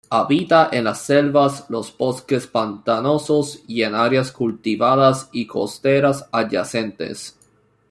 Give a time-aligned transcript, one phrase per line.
[0.09, 7.37] Habita en las selvas, los bosques pantanosos, y en áreas cultivadas y costeras adyacentes.